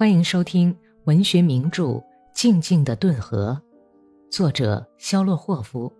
[0.00, 0.74] 欢迎收听
[1.04, 1.84] 文学名著
[2.32, 3.60] 《静静的顿河》，
[4.34, 5.92] 作者肖洛霍夫，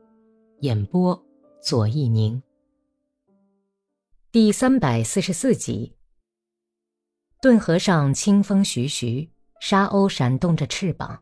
[0.61, 1.22] 演播
[1.62, 2.42] 左一宁。
[4.32, 5.94] 第三百四十四集。
[7.42, 9.30] 顿河上清风徐徐，
[9.61, 11.21] 沙鸥闪动着翅膀，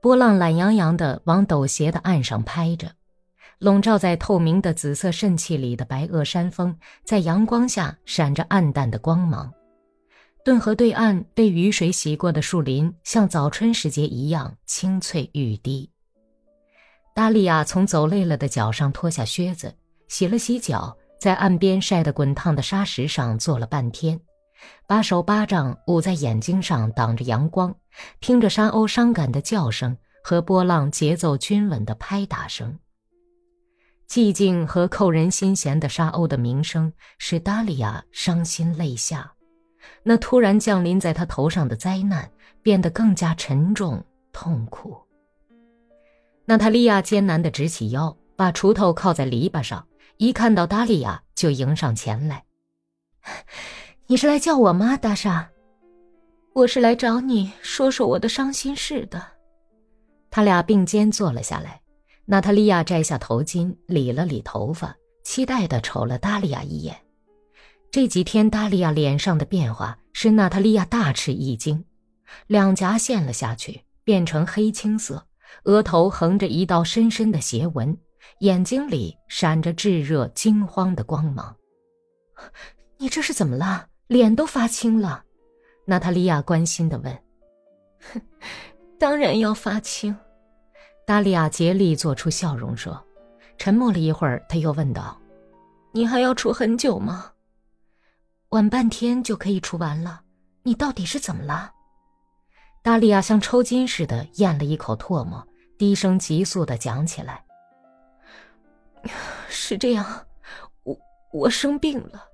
[0.00, 2.92] 波浪懒洋洋的往陡斜的岸上拍着。
[3.58, 9.52] 笼罩在透明的紫色渗气里的白垩山峰，在阳光下闪着暗淡的光芒。
[10.42, 15.90] 顿河对岸被雨水洗过的树林，像早春时节一样青翠欲滴。
[17.14, 19.74] 达利亚从走累了的脚上脱下靴子，
[20.08, 24.18] 洗了洗脚，在岸边晒得滚烫的沙石上坐了半天，
[24.86, 27.74] 把手巴掌捂在眼睛上挡着阳光，
[28.20, 32.78] 听着沙鸥伤感的叫声和波浪节奏均稳的拍打声。
[34.08, 39.30] 寂静和扣人心弦的沙鸥的鸣声，使达利亚伤心泪下。
[40.02, 42.30] 那突然降临在他头上的灾难
[42.62, 44.96] 变得更加沉重痛苦。
[46.44, 52.44] 娜塔莉亚艰难地直起腰，把锄头靠在篱笆上，一看到达利亚就迎上前来
[54.08, 55.48] ：“你是来叫我吗，达莎？
[56.52, 59.24] 我是来找你说说我的伤心事的。”
[60.30, 61.80] 他俩并肩坐了下来。
[62.24, 66.96] 娜塔莉亚摘下头巾，理了理头发，期待地瞅了达利亚一眼。
[67.92, 71.84] 这几天，达利亚脸上的变化使娜塔莉亚大吃一惊，
[72.46, 75.26] 两颊陷了下去，变成黑青色，
[75.64, 77.98] 额头横着一道深深的斜纹，
[78.38, 81.56] 眼睛里闪着炙热惊慌的光芒。
[82.96, 83.88] 你这是怎么了？
[84.06, 85.24] 脸都发青了？
[85.84, 87.12] 娜塔莉亚关心地问。
[88.12, 88.22] 哼，
[89.00, 90.16] 当然要发青。
[91.04, 93.04] 达利亚竭力做出笑容说。
[93.58, 95.20] 沉默了一会儿，他又问道
[95.92, 97.32] ：“你还要处很久吗？”
[98.50, 100.22] 晚半天就可以出完了，
[100.64, 101.70] 你到底是怎么了？
[102.82, 105.46] 达利亚像抽筋似的咽了一口唾沫，
[105.78, 107.44] 低声急速的讲起来
[109.48, 110.26] ：“是这样，
[110.82, 110.98] 我
[111.32, 112.24] 我生病了，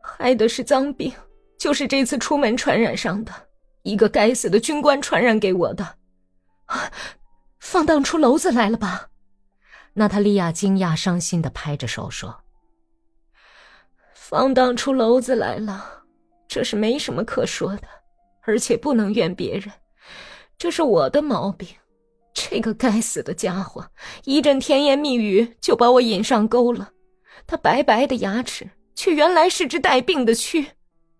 [0.00, 1.12] 害的是脏病，
[1.58, 3.32] 就是这次出门传染上的，
[3.82, 5.96] 一个该死的军官传染给我的。
[6.66, 6.92] 啊，
[7.58, 9.08] 放荡出篓子来了吧？”
[9.94, 12.43] 娜塔莉亚惊讶伤心的拍着手说。
[14.34, 16.02] 放荡出篓子来了，
[16.48, 17.86] 这是没什么可说的，
[18.40, 19.70] 而且不能怨别人，
[20.58, 21.68] 这是我的毛病。
[22.34, 23.88] 这个该死的家伙，
[24.24, 26.90] 一阵甜言蜜语就把我引上钩了。
[27.46, 30.66] 他白白的牙齿，却原来是只带病的蛆。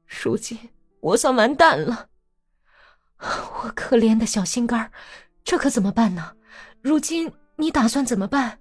[0.09, 0.59] 如今
[0.99, 2.09] 我算完蛋了。
[3.63, 4.91] 我可怜的小心肝
[5.45, 6.33] 这可怎么办呢？
[6.83, 8.59] 如今你打算怎么办？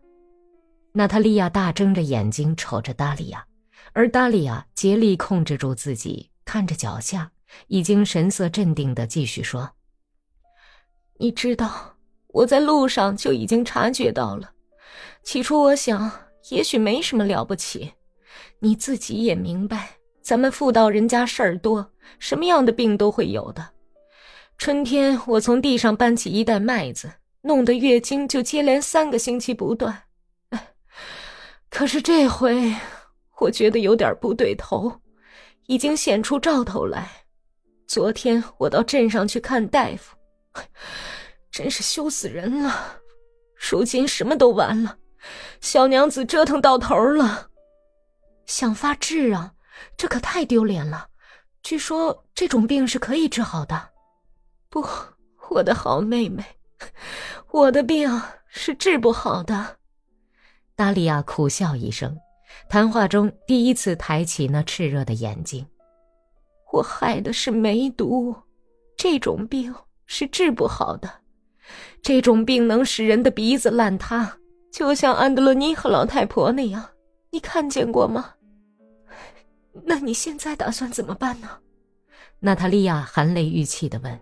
[0.92, 3.44] 娜塔莉亚大睁着眼睛瞅着达利亚。
[3.92, 7.32] 而达利亚竭力控制住自己，看着脚下，
[7.68, 9.72] 已经神色镇定的继续说
[11.20, 11.96] ：“你知道，
[12.28, 14.52] 我在路上就已经察觉到了。
[15.24, 16.12] 起初我想，
[16.50, 17.94] 也许没什么了不起。
[18.60, 23.72] 你自己也明白，咱们妇道人家事儿多，什么样的病都会有的。
[24.58, 27.12] 春天我从地上搬起一袋麦子，
[27.42, 30.04] 弄得月经就接连三个星期不断。
[31.70, 32.74] 可是这回……”
[33.40, 35.02] 我觉得有点不对头，
[35.66, 37.10] 已经显出兆头来。
[37.88, 40.16] 昨天我到镇上去看大夫，
[41.52, 43.00] 真是羞死人了。
[43.56, 44.98] 如今什么都完了，
[45.62, 47.50] 小娘子折腾到头了，
[48.46, 49.54] 想发治啊！
[49.98, 51.08] 这可太丢脸了。
[51.62, 53.90] 据说这种病是可以治好的。
[54.70, 54.86] 不，
[55.50, 56.44] 我的好妹妹，
[57.52, 59.78] 我的病是治不好的。
[60.76, 62.18] 达利亚苦笑一声。
[62.70, 65.66] 谈话中第一次抬起那炽热的眼睛。
[66.72, 68.36] 我害的是梅毒，
[68.98, 69.74] 这种病
[70.06, 71.10] 是治不好的。
[72.02, 74.38] 这种病能使人的鼻子烂塌，
[74.72, 76.84] 就像安德罗尼和老太婆那样。
[77.32, 78.34] 你看见过吗？
[79.86, 81.50] 那你现在打算怎么办呢？
[82.40, 84.20] 娜塔莉亚含泪欲泣地问。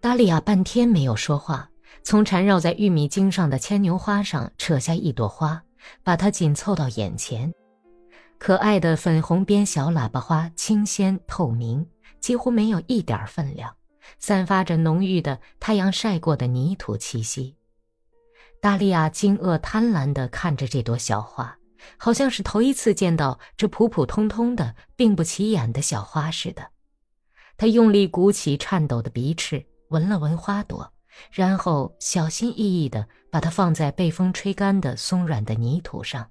[0.00, 1.68] 达利亚半天没有说话，
[2.02, 5.62] 从缠绕在玉米茎上的牵牛花上扯下一朵花。
[6.02, 7.50] 把它紧凑到眼前，
[8.38, 11.86] 可爱的粉红边小喇叭花清鲜透明，
[12.20, 13.74] 几乎没有一点分量，
[14.18, 17.56] 散发着浓郁的太阳晒过的泥土气息。
[18.60, 21.58] 达利亚惊愕贪婪地看着这朵小花，
[21.96, 26.70] 好像是头一次见到这普普通通的、并不起眼的小花似的。
[27.56, 30.92] 他用力鼓起颤抖的鼻翅，闻了闻花朵。
[31.32, 36.30] 然后小心翼翼地把它放在被风吹干的松软的泥土上。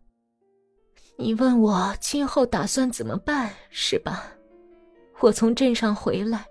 [1.19, 4.31] 你问我今后打算怎么办，是吧？
[5.19, 6.45] 我从镇上回来，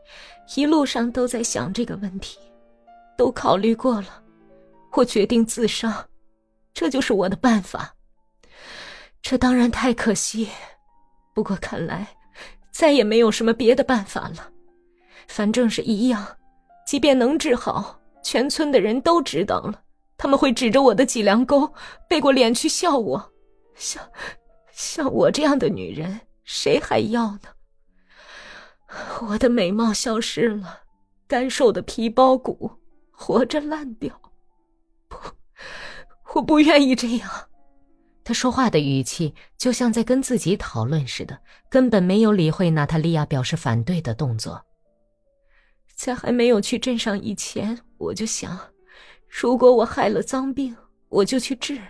[0.56, 2.36] 一路上都在想这个问题，
[3.16, 4.20] 都考虑过了，
[4.94, 6.04] 我决定自杀，
[6.74, 7.94] 这就是我的办法。
[9.22, 10.48] 这当然太可惜，
[11.32, 12.08] 不过看来
[12.72, 14.50] 再也没有什么别的办法了。
[15.28, 16.26] 反正是一样，
[16.84, 19.80] 即便能治好，全村的人都知道了，
[20.18, 21.72] 他们会指着我的脊梁沟，
[22.08, 23.32] 背过脸去笑我。
[23.76, 24.00] 笑
[24.76, 27.40] 像我这样的女人，谁还要呢？
[29.22, 30.82] 我的美貌消失了，
[31.26, 32.72] 干瘦的皮包骨，
[33.10, 34.20] 活着烂掉。
[35.08, 35.16] 不，
[36.34, 37.48] 我不愿意这样。
[38.22, 41.40] 他说话的语气就像在跟自己讨论似的，
[41.70, 44.62] 根本没有理会娜塔莉亚表示反对的动作。
[45.94, 48.58] 在还没有去镇上以前，我就想，
[49.26, 50.76] 如果我害了脏病，
[51.08, 51.80] 我就去治，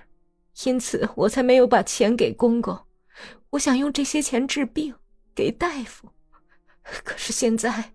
[0.64, 2.86] 因此我才没有把钱给公公。
[3.50, 4.94] 我想用这些钱治病，
[5.34, 6.08] 给大夫。
[6.82, 7.92] 可是现在，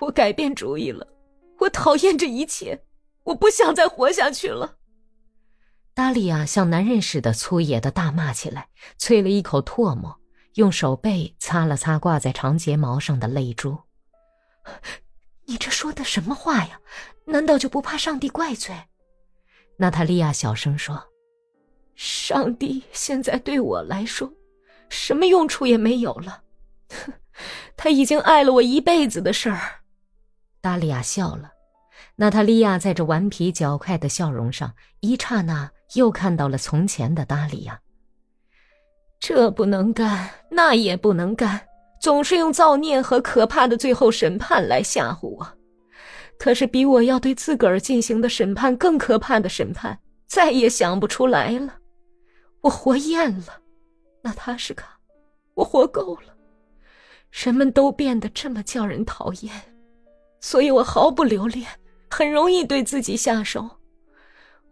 [0.00, 1.06] 我改变主意了，
[1.58, 2.82] 我讨厌这一切，
[3.24, 4.76] 我不想再活下去了。
[5.92, 8.68] 达利亚像男人似的粗野的大骂起来，
[8.98, 10.20] 啐了一口唾沫，
[10.54, 13.76] 用手背擦了擦挂在长睫毛上的泪珠。
[15.46, 16.80] 你这说的什么话呀？
[17.24, 18.74] 难道就不怕上帝怪罪？
[19.78, 21.08] 娜塔莉亚小声说
[22.00, 24.32] ：“上帝现在对我来说，
[24.88, 26.42] 什么用处也没有了。
[26.90, 27.12] 哼，
[27.76, 29.60] 他已经爱了我一辈子的事儿。”
[30.62, 31.50] 达利亚笑了。
[32.14, 37.80] 娜塔莉亚在这顽皮狡快的笑容上，一刹那又看到了从前的达利亚。
[39.18, 41.60] 这不能干，那也不能干。
[42.00, 45.48] 总是用造孽和可怕的最后审判来吓唬我，
[46.38, 49.98] 可是比我要对自个儿进行的审判更可怕的审判，
[50.28, 51.74] 再也想不出来了。
[52.60, 53.60] 我活厌了，
[54.22, 54.98] 娜塔什卡，
[55.54, 56.34] 我活够了。
[57.30, 59.52] 人们都变得这么叫人讨厌，
[60.40, 61.66] 所以我毫不留恋，
[62.10, 63.68] 很容易对自己下手。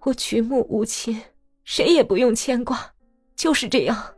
[0.01, 1.21] 我举目无亲，
[1.65, 2.95] 谁也不用牵挂，
[3.35, 4.15] 就是这样。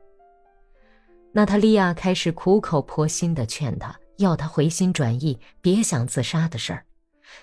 [1.33, 6.85] 娜塔莉亚开始苦口婆心的劝他，要他回心转意，别想自杀的事儿。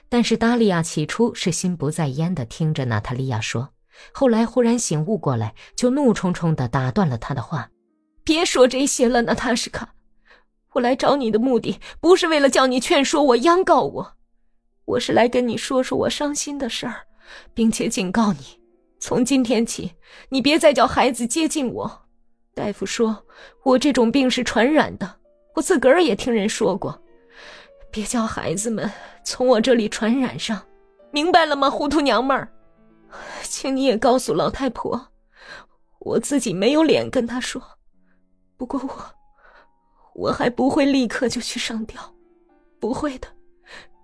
[0.10, 3.69] 但是达利亚起初是心不在焉的听着娜塔莉亚说，
[4.12, 7.69] 后来忽然醒悟过来，就怒冲冲地打断了他的话
[8.24, 9.94] ：“别说这些了，娜塔什卡，
[10.74, 14.13] 我来找你的目的不是为了叫你劝说我、央告我，
[14.86, 17.01] 我是来跟你说说我伤心的事儿，
[17.53, 18.59] 并且警告你，
[19.00, 19.92] 从今天起，
[20.30, 22.01] 你别再叫孩子接近我。”
[22.56, 23.25] 大夫说，
[23.63, 25.18] 我这种病是传染的。
[25.56, 27.01] 我自个儿也听人说过，
[27.91, 28.89] 别叫孩子们
[29.24, 30.62] 从我这里传染上，
[31.12, 32.50] 明白了吗，糊涂娘们儿？
[33.44, 35.12] 请你也告诉老太婆，
[36.00, 37.62] 我自己没有脸跟她说。
[38.57, 39.15] 不过我，
[40.13, 42.15] 我还不会立刻就去上吊，
[42.79, 43.27] 不会的，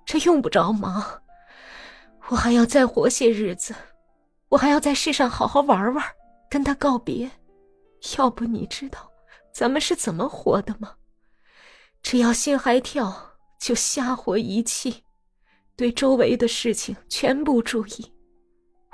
[0.06, 1.22] 这用不着忙。
[2.30, 3.74] 我还要再活些日子，
[4.50, 6.06] 我还要在世上好好玩玩，
[6.50, 7.30] 跟他告别。
[8.18, 9.12] 要不你知道
[9.54, 10.96] 咱们是怎么活的吗？
[12.02, 15.04] 只要心还跳，就瞎活一气，
[15.76, 18.11] 对周围的事情全不注意，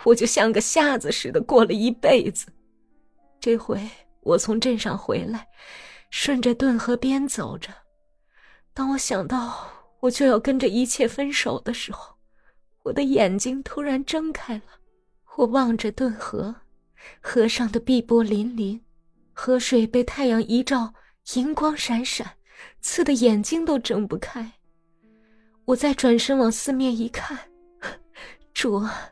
[0.04, 2.48] 我就像个瞎子似的过了一辈子。
[3.40, 3.90] 这回
[4.22, 5.48] 我从镇上回来，
[6.10, 7.70] 顺着顿河边走着，
[8.74, 12.16] 当我想到我就要跟这一切分手的时候，
[12.84, 14.64] 我的眼睛突然睁开了。
[15.38, 16.56] 我望着顿河，
[17.22, 18.82] 河上的碧波粼粼。
[19.34, 20.96] 河水被太阳一照，
[21.36, 22.38] 银光闪闪，
[22.82, 24.54] 刺得眼睛都睁不开。
[25.66, 27.38] 我再转身往四面一看，
[28.52, 29.12] 主啊，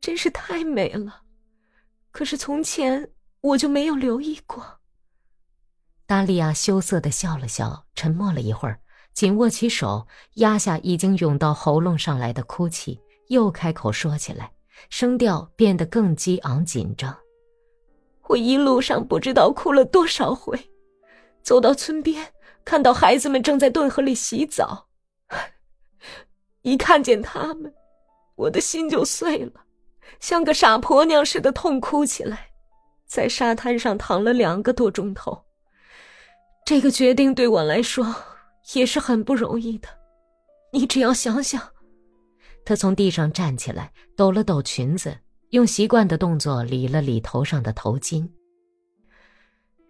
[0.00, 1.22] 真是太美了。
[2.10, 4.64] 可是从前我就没有留意过。
[6.06, 8.80] 达利亚羞涩的笑了笑，沉默了一会儿，
[9.12, 14.50] 紧握起手，压下已经涌到喉咙上来的哭泣，又开口说起来，
[14.88, 17.16] 声调变得更激昂紧张。
[18.28, 20.58] 我一路上不知道哭了多少回，
[21.42, 22.32] 走到村边，
[22.64, 24.88] 看到孩子们正在顿河里洗澡，
[26.62, 27.72] 一看见他们，
[28.34, 29.52] 我的心就碎了，
[30.20, 32.48] 像个傻婆娘似的痛哭起来，
[33.06, 35.44] 在沙滩上躺了两个多钟头。
[36.66, 38.14] 这个决定对我来说
[38.74, 39.88] 也是很不容易的，
[40.72, 41.60] 你只要想想。
[42.64, 45.16] 他从地上站起来，抖了抖裙子。
[45.52, 48.28] 用习惯的动作理了理头上的头巾。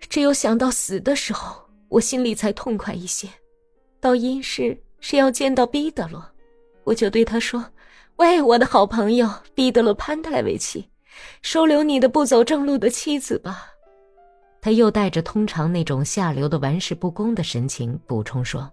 [0.09, 3.29] 只有想到死的时候，我心里才痛快一些。
[3.99, 6.25] 到阴世是要见到彼得罗，
[6.85, 7.73] 我就对他说
[8.19, 10.91] ：“喂，我的好朋友彼得罗潘特莱维奇，
[11.41, 13.67] 收留你的不走正路的妻子吧。”
[14.61, 18.69] 他又带着通常那种下流的玩世不恭的神情补充说：“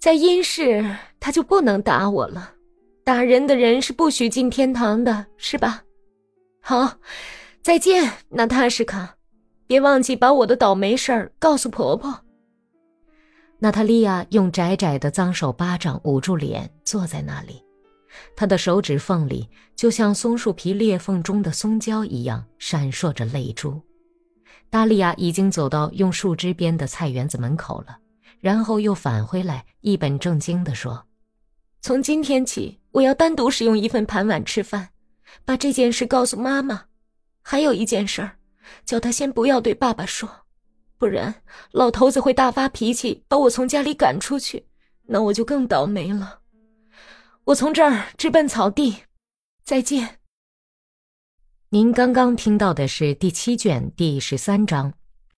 [0.00, 0.84] 在阴世，
[1.20, 2.52] 他就不能打我了。
[3.04, 5.84] 打人的人是不许进天堂的，是吧？
[6.60, 6.94] 好，
[7.62, 9.14] 再见，娜塔什卡，
[9.68, 12.18] 别忘记把我的倒霉事儿告诉婆婆。
[13.60, 17.62] 娜塔莉亚用窄窄的脏手巴掌捂住脸，坐在那里，
[18.36, 23.80] 他的手指缝里就像松树皮裂缝中的松胶一样闪烁着泪珠。
[24.70, 27.98] 达利亚已经走到用树枝编的菜园子门口了。
[28.40, 31.06] 然后又返回来，一本正经地说
[31.80, 34.90] ：“从今天起，我要单独使用一份盘碗吃饭。
[35.46, 36.84] 把这件事告诉妈妈。
[37.40, 38.32] 还有一件事，
[38.84, 40.28] 叫他先不要对爸爸说，
[40.98, 41.34] 不然
[41.72, 44.66] 老头子会大发脾气，把我从家里赶出去，
[45.06, 46.40] 那我就更倒霉了。
[47.46, 49.02] 我从这儿直奔草地。
[49.62, 50.18] 再见。”
[51.70, 54.94] 您刚刚听到的是第七卷第十三章。